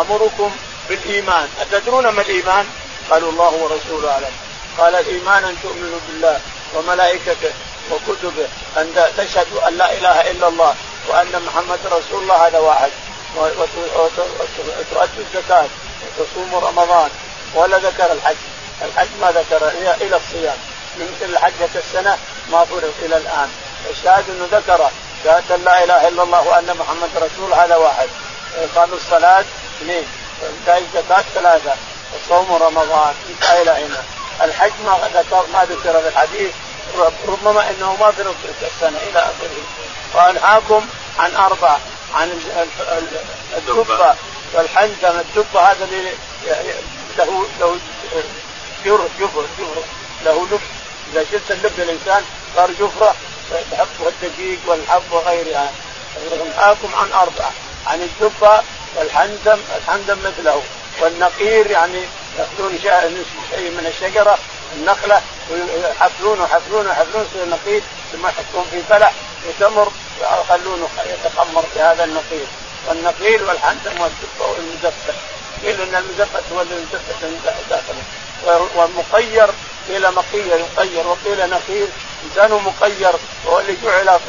أمركم 0.00 0.50
بالإيمان. 0.88 1.48
أتدرون 1.60 2.08
ما 2.08 2.22
الإيمان؟ 2.22 2.66
قالوا 3.10 3.30
الله 3.32 3.52
ورسوله 3.52 4.12
أعلم. 4.12 4.32
قال 4.78 4.94
الإيمان 4.94 5.44
أن 5.44 5.56
تؤمنوا 5.62 5.98
بالله 6.08 6.40
وملائكته 6.74 7.52
وكتبه 7.90 8.48
أن 8.76 9.12
تشهدوا 9.16 9.68
أن 9.68 9.76
لا 9.76 9.92
إله 9.92 10.30
إلا 10.30 10.48
الله 10.48 10.74
وأن 11.08 11.42
محمد 11.46 11.78
رسول 11.86 12.22
الله 12.22 12.46
هذا 12.46 12.58
واحد. 12.58 12.90
وتؤدوا 13.36 15.06
الزكاة 15.18 15.66
وتصوموا 16.18 16.60
رمضان 16.60 17.10
ولا 17.54 17.78
ذكر 17.78 18.12
الحج. 18.12 18.36
الحج 18.82 19.08
ما 19.20 19.30
ذكر 19.30 19.68
إلى 20.00 20.16
الصيام. 20.16 20.56
من 20.96 21.16
مثل 21.20 21.38
حجة 21.38 21.68
السنة 21.74 22.18
ما 22.52 22.64
فرض 22.64 22.92
إلى 23.02 23.16
الآن. 23.16 23.48
الشاهد 23.90 24.24
أنه 24.30 24.48
ذكر 24.52 24.90
شهادة 25.24 25.56
لا 25.56 25.84
إله 25.84 26.08
إلا 26.08 26.22
الله 26.22 26.48
وأن 26.48 26.76
محمد 26.76 27.10
رسول 27.16 27.52
هذا 27.54 27.76
واحد. 27.76 28.08
إقام 28.56 28.92
الصلاة 28.92 29.44
اثنين 29.80 30.06
وإنتاج 30.42 30.82
الزكاة 30.82 31.24
ثلاثة 31.34 31.72
وصوم 32.14 32.52
رمضان 32.52 33.14
انتهى 33.30 33.62
إلى 33.62 33.70
هنا. 33.70 34.02
الحج 34.42 34.72
ما 34.84 35.10
ذكر 35.14 35.44
ما 35.52 35.64
ذكر 35.64 36.00
في 36.00 36.08
الحديث 36.08 36.52
ربما 37.28 37.70
إنه 37.70 37.96
ما 37.96 38.10
في 38.10 38.22
السنة 38.66 38.98
إلى 39.10 39.18
آخره. 39.18 39.62
وانهاكم 40.14 40.86
عن 41.18 41.36
أربع 41.36 41.78
عن 42.14 42.40
الدبة. 43.56 44.14
والحنتم 44.54 45.18
الدبة 45.18 45.60
هذا 45.60 45.84
اللي 45.84 46.12
له 47.18 47.46
له 47.60 47.76
جفر 48.84 49.08
جفر 49.20 49.44
جفر 49.58 49.82
له 50.24 50.46
لب. 50.46 50.60
إذا 51.12 51.24
شلت 51.32 51.50
اللب 51.50 51.72
الانسان 51.78 52.24
صار 52.56 52.70
جفرة. 52.70 53.14
فيحبه 53.50 54.08
الدقيق 54.08 54.58
والحب 54.66 55.12
وغيرها. 55.12 55.72
انهاكم 56.32 56.94
عن 56.94 57.12
أربعة 57.12 57.52
عن 57.86 58.02
الدبة 58.02 58.62
والحندم 58.96 59.58
الحندم 59.76 60.18
مثله 60.24 60.62
والنقير 61.00 61.70
يعني 61.70 62.00
ياخذون 62.38 62.78
شيء 62.82 63.70
من 63.70 63.86
الشجرة 63.86 64.38
النخلة 64.76 65.22
ويحفلونه 65.50 66.44
يحفلونه 66.44 66.90
يحفلونه 66.90 67.26
يصير 67.30 67.48
نقير 67.48 67.82
ثم 68.12 68.26
يحطون 68.26 68.64
في 68.70 68.82
بلح 68.90 69.12
وتمر 69.48 69.92
ويخلونه 70.20 70.88
يتخمر 71.06 71.64
في 71.74 71.80
هذا 71.80 72.04
النقير. 72.04 72.46
والنقير 72.88 73.44
والحنتم 73.44 74.00
والدبة 74.00 74.46
والمزفت 74.48 75.14
قيل 75.62 75.80
إن 75.80 75.94
المزفت 75.94 76.42
هو 76.52 76.60
المزفت 76.60 77.42
داخله. 77.70 78.02
والمقير 78.74 79.48
قيل 79.88 80.10
مقير 80.10 80.56
يقير 80.56 81.06
وقيل 81.06 81.50
نقير. 81.50 81.88
انسان 82.24 82.50
مقير 82.50 83.12
هو 83.46 83.60
اللي 83.60 83.76
جعل 83.84 84.20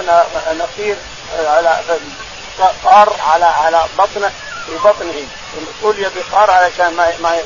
نقير 0.52 0.96
على 1.40 1.80
قار 2.86 3.16
على 3.28 3.46
على 3.46 3.86
بطنه 3.98 4.32
في 4.66 4.78
بطنه. 4.86 5.28
تولي 5.82 6.10
بقار 6.16 6.52
علشان 6.52 6.94
ما 6.94 7.14
ما 7.20 7.42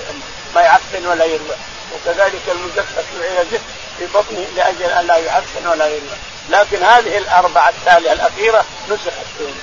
ما 0.56 0.62
يعفن 0.62 1.08
ولا 1.08 1.25
يروى. 1.25 1.56
وكذلك 1.94 2.41
المزفت 2.48 3.06
جعل 3.20 3.46
زفت 3.51 3.62
في 3.98 4.06
بطنه 4.06 4.48
لأجل 4.56 4.84
أن 4.84 5.08
لا 5.08 5.18
يعفن 5.18 5.68
ولا 5.68 5.88
يروى. 5.88 6.18
لكن 6.50 6.84
هذه 6.84 7.18
الأربعة 7.18 7.70
التالية 7.70 8.12
الأخيرة 8.12 8.65
نسخت 8.89 9.53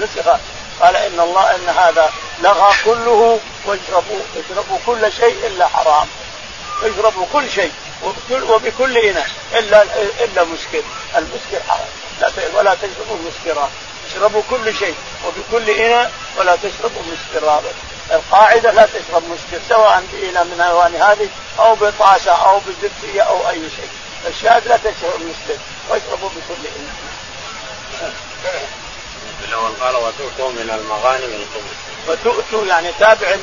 نسخ. 0.00 0.36
قال 0.80 0.96
إن 0.96 1.20
الله 1.20 1.54
إن 1.54 1.68
هذا 1.68 2.10
لغى 2.40 2.74
كله 2.84 3.40
واشربوا 3.64 4.20
اشربوا 4.36 4.78
كل 4.86 5.12
شيء 5.12 5.46
إلا 5.46 5.66
حرام. 5.66 6.06
اشربوا 6.82 7.26
كل 7.32 7.50
شيء. 7.50 7.72
وبكل 8.48 8.98
اناء 8.98 9.28
الا 9.54 9.82
إلا 10.24 10.44
مسكر 10.44 10.82
المسكر 11.16 11.60
حرام. 11.68 11.88
لا 12.20 12.30
ولا 12.54 12.74
تشربوا 12.74 13.16
مسكرات 13.28 13.68
اشربوا 14.10 14.42
كل 14.50 14.74
شيء. 14.74 14.94
وبكل 15.26 15.70
اناء 15.70 16.12
ولا 16.38 16.56
تشربوا 16.56 17.02
مسكرات 17.02 17.62
القاعدة 18.10 18.70
لا 18.72 18.86
تشرب 18.86 19.22
مسكر 19.22 19.60
سواء 19.68 20.04
بإناء 20.12 20.44
من 20.44 20.52
الالوان 20.52 20.94
هذه 20.94 21.28
أو 21.58 21.74
بطاسه 21.74 22.32
أو 22.32 22.60
بزبديه 22.60 23.22
أو 23.22 23.48
أي 23.48 23.62
شيء. 23.76 23.90
الشاهد 24.28 24.68
لا 24.68 24.76
تشرب 24.76 25.20
مسكر 25.20 25.58
واشربوا 25.88 26.28
بكل 26.28 26.68
الأول 29.48 29.70
قال 29.80 29.96
وتؤتوا 29.96 30.50
من 30.50 30.70
المغانم 30.70 31.24
الخمس 31.24 31.76
وتؤتوا 32.08 32.66
يعني 32.66 32.92
تابع 32.98 33.36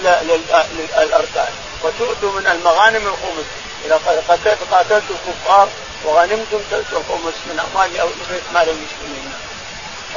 للأركان. 0.98 1.54
وتؤتوا 1.84 2.32
من 2.32 2.48
المغانم 2.48 3.08
الخمس 3.08 3.46
إذا 3.86 4.00
قتلت 4.30 4.58
قاتلت 4.72 5.04
الكفار 5.10 5.68
وغنمتم 6.06 6.60
الخمس 6.72 7.38
من 7.46 7.60
اموال 7.60 8.00
أو 8.00 8.08
مال 8.54 8.70
المسلمين 8.70 9.34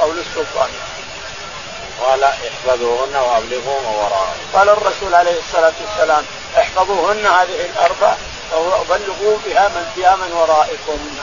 أو 0.01 0.11
للسلطان 0.11 0.69
قال 2.05 2.23
احفظوهن 2.23 3.15
وابلغوا 3.15 3.81
ما 3.81 3.89
وراءهن. 3.89 4.37
قال 4.53 4.69
الرسول 4.69 5.15
عليه 5.15 5.39
الصلاة 5.39 5.73
والسلام 5.87 6.25
احفظوهن 6.57 7.25
هذه 7.25 7.69
الاربع 7.75 8.13
وبلغوا 8.55 9.37
بها 9.45 9.67
من 9.67 9.91
فيها 9.95 10.15
من 10.15 10.31
ورائكم. 10.33 11.17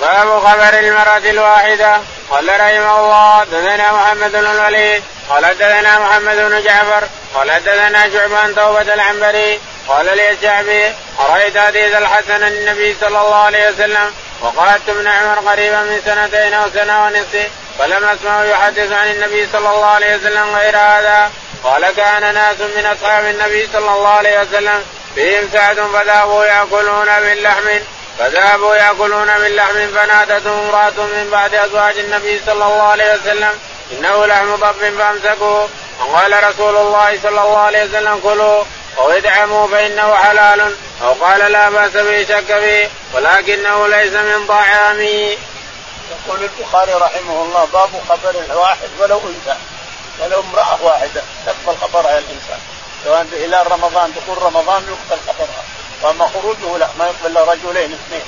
باب 0.00 0.40
خبر 0.40 0.78
المرأة 0.78 1.16
الواحدة. 1.16 2.00
قال 2.30 2.48
رحمه 2.48 3.00
الله 3.00 3.44
دثنا 3.44 3.92
محمد 3.92 4.32
بن 4.32 4.46
الوليد. 4.46 5.02
قال 5.28 5.58
دثنا 5.58 5.98
محمد 5.98 6.36
بن 6.36 6.62
جعفر. 6.62 7.08
قال 7.34 7.48
دثنا 7.64 8.10
شعبة 8.10 8.38
عن 8.38 8.54
توبة 8.54 8.94
العنبري 8.94 9.60
قال 9.88 10.16
لي 10.16 10.30
الشعبي 10.30 10.92
أرأيت 11.20 11.58
حديث 11.58 11.94
الحسن 11.96 12.42
النبي 12.42 12.96
صلى 13.00 13.20
الله 13.20 13.34
عليه 13.34 13.68
وسلم؟ 13.68 14.12
وقعدت 14.40 14.88
ابن 14.88 15.06
عمر 15.06 15.38
قريبا 15.38 15.80
من 15.80 16.02
سنتين 16.04 16.54
أو 16.54 16.70
سنة 16.74 17.04
ونصف 17.04 17.48
فلم 17.78 18.04
أسمعه 18.04 18.44
يحدث 18.44 18.92
عن 18.92 19.10
النبي 19.10 19.48
صلى 19.52 19.68
الله 19.70 19.86
عليه 19.86 20.16
وسلم 20.16 20.56
غير 20.56 20.76
هذا. 20.76 21.30
قال 21.64 21.90
كان 21.96 22.34
ناس 22.34 22.60
من 22.76 22.86
أصحاب 22.86 23.24
النبي 23.24 23.68
صلى 23.72 23.90
الله 23.94 24.08
عليه 24.08 24.40
وسلم 24.40 24.84
فيهم 25.14 25.48
سعد 25.52 25.76
فذهبوا 25.76 26.44
يأكلون 26.44 27.06
من 27.06 27.34
لحم 27.42 27.68
فذهبوا 28.18 28.74
يأكلون 28.76 29.26
من 29.26 29.56
لحم 29.56 29.88
فنادتهم 29.94 30.68
امرأة 30.68 31.06
من 31.06 31.28
بعد 31.32 31.54
أزواج 31.54 31.98
النبي 31.98 32.40
صلى 32.46 32.52
الله 32.52 32.82
عليه 32.82 33.14
وسلم 33.14 33.58
إنه 33.92 34.26
لحم 34.26 34.56
ضب 34.56 34.98
فامسكوا. 34.98 35.66
وقال 36.00 36.44
رسول 36.44 36.76
الله 36.76 37.18
صلى 37.22 37.28
الله 37.28 37.58
عليه 37.58 37.84
وسلم 37.84 38.20
كلوا 38.22 38.64
أو 38.98 39.10
ادعموا 39.10 39.68
فإنه 39.68 40.14
حلال. 40.14 40.76
أو 41.02 41.12
قال 41.12 41.52
لا 41.52 41.70
بأس 41.70 41.92
به 41.92 42.24
شك 42.24 42.58
فيه 42.58 42.88
ولكنه 43.14 43.86
ليس 43.86 44.12
من 44.12 44.46
طعامي. 44.46 45.38
يقول 46.10 46.42
البخاري 46.42 46.92
رحمه 46.92 47.42
الله 47.42 47.68
باب 47.72 47.90
خبر 48.08 48.56
واحد 48.56 48.88
ولو 49.00 49.18
أنثى 49.18 49.58
ولو 50.20 50.40
امرأة 50.40 50.78
واحدة 50.82 51.22
تقبل 51.46 51.78
خبرها 51.78 52.18
الإنسان. 52.18 52.58
سواء 53.04 53.26
بهلال 53.32 53.72
رمضان 53.72 54.12
دخول 54.12 54.42
رمضان 54.42 54.82
يقبل 54.82 55.22
خبرها 55.28 55.64
وأما 56.02 56.30
خروجه 56.34 56.78
لا 56.78 56.88
ما 56.98 57.04
يقبل 57.04 57.26
إلا 57.26 57.44
رجلين 57.44 57.92
اثنين. 57.92 58.22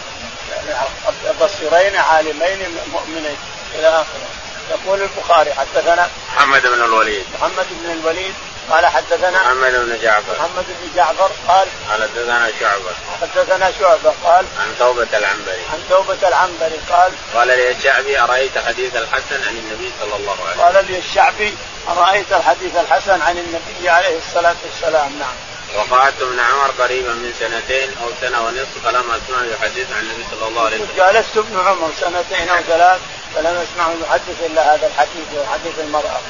يعني 0.51 1.37
بصيرين 1.41 1.97
عالمين 1.97 2.79
مؤمنين 2.93 3.37
إلى 3.75 3.89
آخره. 3.89 4.29
يقول 4.71 5.03
البخاري 5.03 5.55
حدثنا 5.55 6.09
محمد 6.37 6.63
بن 6.63 6.85
الوليد. 6.85 7.25
محمد 7.35 7.67
بن 7.71 7.91
الوليد 7.91 8.35
قال 8.71 8.87
حدثنا 8.87 9.43
محمد 9.43 9.73
بن 9.73 9.99
جعفر. 10.03 10.33
محمد 10.39 10.65
بن 10.69 10.97
جعفر 10.97 11.31
قال 11.49 11.69
حدثنا 11.91 12.51
شعبة. 12.61 12.93
حدثنا 13.23 13.73
شعبة 13.81 14.13
قال 14.25 14.45
عن 14.61 14.75
توبة 14.79 15.09
العنبري. 15.15 15.63
عن 15.73 15.81
توبة 15.91 16.29
العنبري 16.29 16.81
قال 16.91 17.13
قال 17.35 17.49
لي 17.49 17.71
الشعبي 17.71 18.21
أرأيت 18.21 18.59
حديث 18.59 18.97
الحسن 18.97 19.43
عن 19.49 19.57
النبي 19.57 19.93
صلى 20.01 20.17
الله 20.17 20.37
عليه 20.47 20.53
وسلم؟ 20.53 20.63
قال 20.63 20.87
لي 20.87 20.99
الشعبي 20.99 21.55
أرأيت 21.89 22.33
الحديث 22.33 22.77
الحسن 22.77 23.23
عن 23.23 23.39
النبي 23.39 23.89
عليه 23.89 24.19
الصلاة 24.19 24.57
والسلام؟ 24.65 25.19
نعم. 25.19 25.35
وقعدت 25.77 26.23
ابن 26.23 26.41
عمر 26.41 26.71
قريبا 26.79 27.13
من 27.13 27.35
سنتين 27.41 27.91
أو 28.03 28.11
سنة 28.21 28.47
ونصف 28.47 28.85
فلم 28.85 29.11
اسمعه 29.11 29.45
يحدث 29.55 29.93
عن 29.97 30.03
النبي 30.03 30.25
صلى 30.31 30.49
الله 30.49 30.65
عليه 30.67 30.77
وسلم. 30.77 30.97
جالست 30.97 31.37
ابن 31.37 31.59
عمر 31.67 31.91
سنتين 32.01 32.49
أو 32.49 32.63
ثلاث 32.63 33.01
فلم 33.37 33.67
اسمعه 33.73 33.95
يحدث 34.09 34.47
إلا 34.47 34.75
هذا 34.75 34.87
الحديث 34.87 35.47
حديث 35.53 35.79
المرأة 35.79 36.21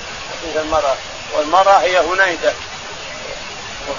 حديث 0.42 0.56
المرأة. 0.56 0.94
والمرأة 1.34 1.78
هي 1.78 1.98
هنيدة. 1.98 2.52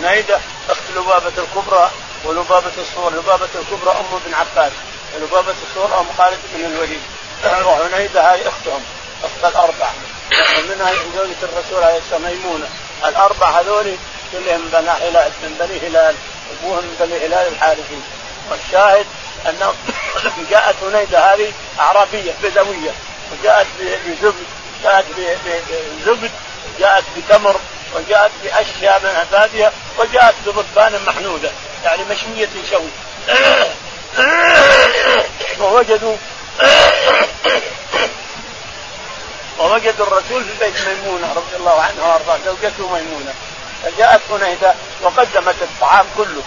هنيدة 0.02 0.40
أخت 0.70 0.82
لبابة 0.96 1.32
الكبرى 1.38 1.92
ولبابة 2.26 2.72
الصور، 2.78 3.12
لبابة 3.14 3.50
الكبرى 3.56 3.92
أم 3.92 4.20
بن 4.26 4.34
عباس 4.34 4.72
ولبابة 5.16 5.56
الصور 5.70 6.00
أم 6.00 6.06
خالد 6.18 6.38
بن 6.54 6.66
الوليد. 6.66 7.02
وهنيدة 7.66 8.32
هاي 8.32 8.48
أختهم 8.48 8.84
أخت 9.24 9.56
الاربع 9.56 9.90
ومنها 10.32 10.94
زوجة 11.16 11.36
الرسول 11.44 11.84
عليه 11.84 11.98
الصلاة 11.98 12.20
والسلام 12.20 12.38
ميمونة. 12.44 12.68
الاربع 13.06 13.50
هذول 13.60 13.96
كلهم 14.32 14.70
بني 14.74 14.90
هلال 14.90 15.32
من 15.44 15.56
بني 15.60 15.88
هلال 15.88 16.16
أبوهم 16.52 16.84
من 16.84 16.96
بني 17.00 17.26
هلال 17.26 17.48
الحارثي. 17.54 18.00
والشاهد 18.52 19.06
أنه 19.50 19.74
جاءت 20.50 20.76
هنيدة 20.84 21.34
هذه 21.34 21.52
أعرابية 21.80 22.34
بدوية. 22.44 22.92
وجاءت 23.32 23.68
بزبد 23.80 24.46
جاءت 24.84 25.06
بزبد 26.06 26.32
جاءت 26.80 27.04
بتمر 27.18 27.56
وجاءت 27.96 28.32
بأشياء 28.44 29.00
من 29.00 29.22
الباديه 29.22 29.72
وجاءت 29.98 30.36
بضبان 30.46 31.00
محنوده 31.08 31.52
يعني 31.84 32.04
مشوية 32.04 32.50
شوي. 32.70 32.90
ووجدوا 35.60 36.16
ووجدوا 39.60 40.06
الرسول 40.06 40.44
في 40.44 40.66
بيت 40.66 40.88
ميمونة 40.88 41.34
رضي 41.34 41.56
الله 41.56 41.82
عنها 41.82 42.08
وارضاها 42.08 42.40
زوجته 42.46 42.88
ميمونة. 42.94 43.34
فجاءت 43.84 44.22
هنيدة 44.32 44.74
وقدمت 45.02 45.56
الطعام 45.62 46.06
كله 46.18 46.42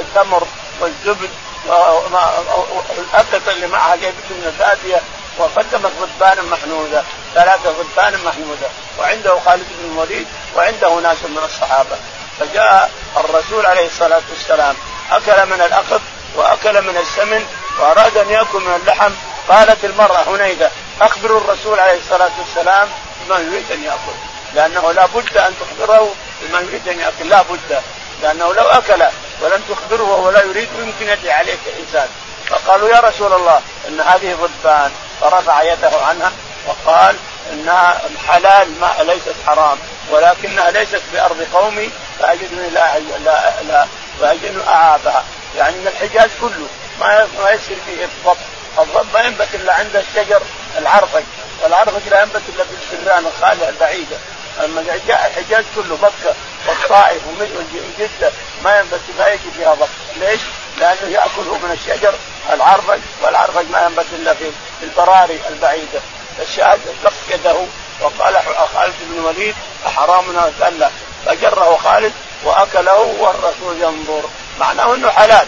التمر 0.00 0.46
والزبد 0.80 1.30
والأكلة 1.68 3.52
اللي 3.52 3.66
معها 3.66 3.96
جايبته 3.96 4.30
من 4.30 4.46
البادية 4.46 5.00
وقدمت 5.38 5.92
ضبان 6.00 6.44
محنودة 6.44 7.02
ثلاثة 7.34 7.72
ضبان 7.72 8.12
محنودة 8.24 8.66
وعنده 8.98 9.38
خالد 9.46 9.66
بن 9.78 9.92
الوليد 9.92 10.26
وعنده 10.56 10.94
ناس 11.00 11.16
من 11.24 11.38
الصحابة. 11.44 11.96
فجاء 12.40 12.90
الرسول 13.16 13.66
عليه 13.66 13.86
الصلاة 13.86 14.22
والسلام 14.30 14.76
أكل 15.10 15.46
من 15.46 15.60
الأخذ 15.66 16.00
وأكل 16.36 16.82
من 16.82 16.96
السمن 16.96 17.46
وأراد 17.80 18.16
أن 18.16 18.30
يأكل 18.30 18.58
من 18.60 18.80
اللحم. 18.82 19.10
قالت 19.48 19.84
المرأة 19.84 20.22
هنيدة 20.28 20.70
أخبروا 21.00 21.40
الرسول 21.40 21.80
عليه 21.80 21.98
الصلاة 21.98 22.30
والسلام 22.38 22.88
بما 23.26 23.38
يريد 23.38 23.72
أن 23.72 23.82
يأكل 23.84 24.16
لأنه 24.54 24.92
لا 24.92 25.06
بد 25.06 25.36
أن 25.36 25.54
تخبره 25.60 26.14
بما 26.42 26.60
يريد 26.60 26.88
أن 26.88 27.00
يأكل 27.00 27.28
لا 27.28 27.42
بد 27.42 27.80
لأنه 28.22 28.54
لو 28.54 28.62
أكل 28.64 29.02
ولم 29.40 29.62
تخبره 29.68 30.02
وهو 30.02 30.30
لا 30.30 30.42
يريد 30.42 30.68
يمكن 30.78 31.08
يدعي 31.08 31.32
عليك 31.32 31.58
إنسان. 31.80 32.08
فقالوا 32.48 32.88
يا 32.88 33.00
رسول 33.00 33.32
الله 33.32 33.60
إن 33.88 34.00
هذه 34.00 34.34
ضبان 34.34 34.90
فرفع 35.20 35.62
يده 35.62 35.90
عنها 36.08 36.32
وقال 36.66 37.16
إنها 37.52 38.00
حلال 38.28 38.80
ما 38.80 38.94
ليست 39.02 39.34
حرام. 39.46 39.78
ولكنها 40.10 40.70
ليست 40.70 41.02
بأرض 41.12 41.46
قومي 41.54 41.90
فأجدني 42.18 42.70
لا 42.70 42.98
لا 43.24 43.52
لا 43.68 43.86
فأجدني 44.20 44.68
أعابها. 44.68 45.24
يعني 45.56 45.76
من 45.76 45.86
الحجاز 45.86 46.30
كله. 46.40 46.66
ما 47.00 47.28
ما 47.42 47.50
يصير 47.50 47.76
فيه 47.86 48.04
الضب 48.04 48.36
الضب 48.78 49.06
ما 49.14 49.20
ينبت 49.20 49.48
إلا 49.54 49.74
عند 49.74 49.96
الشجر 49.96 50.42
العرفج 50.78 51.22
والعرفج 51.62 52.08
لا 52.10 52.22
ينبت 52.22 52.42
إلا 52.48 52.64
في 52.64 52.70
السران 52.96 53.26
الخاليه 53.26 53.68
البعيده 53.68 54.16
أما 54.64 54.82
جاء 55.08 55.26
الحجاز 55.26 55.64
كله 55.76 55.98
مكه 56.02 56.34
والطائف 56.68 57.22
وجده 57.26 58.32
ما 58.64 58.78
ينبت 58.78 59.00
ما 59.18 59.28
يجي 59.28 59.50
فيها 59.56 59.74
ضبط، 59.74 59.88
ليش؟ 60.16 60.40
لأنه 60.78 61.08
يأكله 61.10 61.58
من 61.62 61.78
الشجر 61.80 62.14
العرفج 62.52 63.00
والعرفج 63.22 63.70
ما 63.70 63.82
ينبت 63.82 64.06
إلا 64.12 64.34
في 64.34 64.50
البراري 64.82 65.40
البعيدة، 65.48 66.00
الشاهد 66.42 66.80
كف 67.04 67.12
يده 67.30 67.56
وقال 68.00 68.40
خالد 68.74 68.94
بن 69.00 69.18
الوليد 69.18 69.54
أحرام 69.86 70.52
قال 70.60 70.78
لا 70.78 70.90
فجره 71.26 71.78
خالد 71.84 72.12
وأكله 72.44 73.14
والرسول 73.18 73.82
ينظر. 73.82 74.28
معناه 74.60 74.94
إنه 74.94 75.10
حلال. 75.10 75.46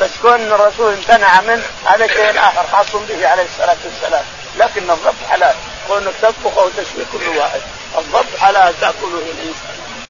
بس 0.00 0.10
كون 0.22 0.40
الرسول 0.40 0.92
امتنع 0.92 1.40
منه 1.40 1.62
هذا 1.84 2.06
شيء 2.06 2.38
آخر 2.38 2.64
خاص 2.72 2.86
به 3.08 3.28
عليه 3.28 3.42
الصلاة 3.42 3.76
والسلام. 3.84 4.24
لكن 4.56 4.90
الضبط 4.90 5.14
حلال. 5.30 5.54
كونك 5.88 6.12
تطبخ 6.22 6.58
أو 6.58 6.68
تشوي 6.68 7.04
كل 7.12 7.38
واحد. 7.38 7.60
الضبط 7.98 8.36
حلال 8.38 8.80
تأكله 8.80 9.18
الإنسان. 9.18 9.87